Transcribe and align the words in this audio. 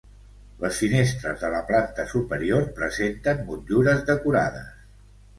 Les 0.61 0.77
finestres 0.83 1.35
de 1.41 1.49
la 1.55 1.59
planta 1.67 2.05
superior 2.13 2.65
presenten 2.79 3.43
motllures 3.51 4.01
decorades. 4.09 4.73